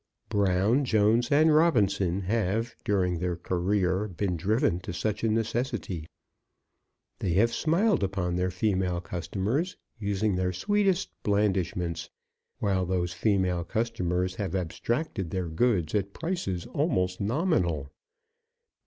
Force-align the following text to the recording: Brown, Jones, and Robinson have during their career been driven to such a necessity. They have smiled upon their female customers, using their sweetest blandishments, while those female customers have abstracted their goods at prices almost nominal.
Brown, 0.29 0.83
Jones, 0.83 1.31
and 1.31 1.53
Robinson 1.53 2.21
have 2.21 2.73
during 2.83 3.19
their 3.19 3.35
career 3.35 4.07
been 4.07 4.35
driven 4.35 4.79
to 4.79 4.91
such 4.93 5.23
a 5.23 5.29
necessity. 5.29 6.07
They 7.19 7.33
have 7.33 7.53
smiled 7.53 8.03
upon 8.03 8.35
their 8.35 8.49
female 8.49 8.99
customers, 8.99 9.77
using 9.99 10.35
their 10.37 10.53
sweetest 10.53 11.11
blandishments, 11.21 12.09
while 12.57 12.87
those 12.87 13.13
female 13.13 13.63
customers 13.63 14.33
have 14.37 14.55
abstracted 14.55 15.29
their 15.29 15.49
goods 15.49 15.93
at 15.93 16.13
prices 16.13 16.65
almost 16.65 17.21
nominal. 17.21 17.91